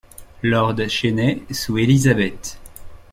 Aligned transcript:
Lord 0.41 0.87
Chenay 0.89 1.43
sous 1.53 1.77
Élisabeth. 1.77 2.57